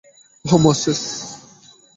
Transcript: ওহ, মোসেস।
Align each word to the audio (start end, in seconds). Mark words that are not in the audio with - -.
ওহ, 0.45 0.53
মোসেস। 0.63 1.01